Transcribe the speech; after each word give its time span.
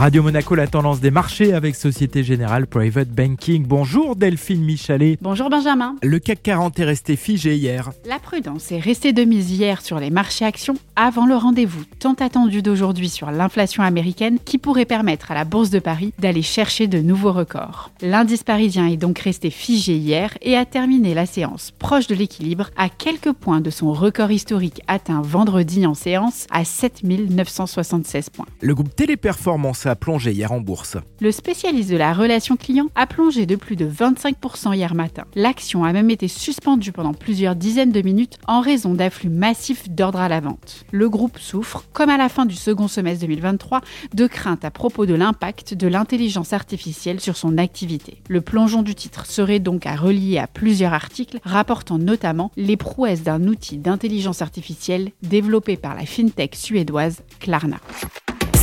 Radio 0.00 0.22
Monaco, 0.22 0.54
la 0.54 0.66
tendance 0.66 1.00
des 1.00 1.10
marchés 1.10 1.52
avec 1.52 1.76
Société 1.76 2.24
Générale 2.24 2.66
Private 2.66 3.10
Banking. 3.10 3.66
Bonjour 3.66 4.16
Delphine 4.16 4.64
Michalet. 4.64 5.18
Bonjour 5.20 5.50
Benjamin. 5.50 5.96
Le 6.02 6.18
CAC 6.18 6.42
40 6.42 6.80
est 6.80 6.84
resté 6.84 7.16
figé 7.16 7.54
hier. 7.54 7.90
La 8.06 8.18
prudence 8.18 8.72
est 8.72 8.78
restée 8.78 9.12
de 9.12 9.24
mise 9.24 9.50
hier 9.50 9.82
sur 9.82 10.00
les 10.00 10.08
marchés 10.08 10.46
actions 10.46 10.76
avant 10.96 11.26
le 11.26 11.34
rendez-vous 11.36 11.84
tant 11.98 12.14
attendu 12.14 12.62
d'aujourd'hui 12.62 13.10
sur 13.10 13.30
l'inflation 13.30 13.82
américaine 13.82 14.38
qui 14.42 14.56
pourrait 14.56 14.86
permettre 14.86 15.32
à 15.32 15.34
la 15.34 15.44
Bourse 15.44 15.68
de 15.68 15.80
Paris 15.80 16.14
d'aller 16.18 16.40
chercher 16.40 16.86
de 16.86 17.00
nouveaux 17.00 17.32
records. 17.32 17.90
L'indice 18.00 18.42
parisien 18.42 18.86
est 18.86 18.96
donc 18.96 19.18
resté 19.18 19.50
figé 19.50 19.96
hier 19.96 20.32
et 20.40 20.56
a 20.56 20.64
terminé 20.64 21.12
la 21.12 21.26
séance 21.26 21.72
proche 21.78 22.06
de 22.06 22.14
l'équilibre 22.14 22.70
à 22.78 22.88
quelques 22.88 23.32
points 23.32 23.60
de 23.60 23.68
son 23.68 23.92
record 23.92 24.30
historique 24.30 24.80
atteint 24.86 25.20
vendredi 25.20 25.84
en 25.84 25.92
séance 25.92 26.46
à 26.50 26.64
7976 26.64 28.30
points. 28.30 28.46
Le 28.62 28.74
groupe 28.74 28.96
Téléperformance 28.96 29.89
plongé 29.96 30.32
hier 30.32 30.52
en 30.52 30.60
bourse. 30.60 30.96
Le 31.20 31.32
spécialiste 31.32 31.90
de 31.90 31.96
la 31.96 32.12
relation 32.12 32.56
client 32.56 32.86
a 32.94 33.06
plongé 33.06 33.46
de 33.46 33.56
plus 33.56 33.76
de 33.76 33.86
25% 33.86 34.74
hier 34.74 34.94
matin. 34.94 35.24
L'action 35.34 35.84
a 35.84 35.92
même 35.92 36.10
été 36.10 36.28
suspendue 36.28 36.92
pendant 36.92 37.14
plusieurs 37.14 37.56
dizaines 37.56 37.92
de 37.92 38.02
minutes 38.02 38.38
en 38.46 38.60
raison 38.60 38.94
d'afflux 38.94 39.30
massifs 39.30 39.88
d'ordres 39.88 40.20
à 40.20 40.28
la 40.28 40.40
vente. 40.40 40.84
Le 40.92 41.08
groupe 41.08 41.38
souffre, 41.38 41.84
comme 41.92 42.10
à 42.10 42.16
la 42.16 42.28
fin 42.28 42.46
du 42.46 42.54
second 42.54 42.88
semestre 42.88 43.26
2023, 43.26 43.80
de 44.14 44.26
craintes 44.26 44.64
à 44.64 44.70
propos 44.70 45.06
de 45.06 45.14
l'impact 45.14 45.74
de 45.74 45.88
l'intelligence 45.88 46.52
artificielle 46.52 47.20
sur 47.20 47.36
son 47.36 47.58
activité. 47.58 48.22
Le 48.28 48.40
plongeon 48.40 48.82
du 48.82 48.94
titre 48.94 49.26
serait 49.26 49.58
donc 49.58 49.86
à 49.86 49.96
relier 49.96 50.38
à 50.38 50.46
plusieurs 50.46 50.92
articles 50.92 51.38
rapportant 51.44 51.98
notamment 51.98 52.50
les 52.56 52.76
prouesses 52.76 53.22
d'un 53.22 53.46
outil 53.46 53.78
d'intelligence 53.78 54.42
artificielle 54.42 55.10
développé 55.22 55.76
par 55.76 55.94
la 55.94 56.06
fintech 56.06 56.54
suédoise 56.54 57.22
Klarna. 57.40 57.78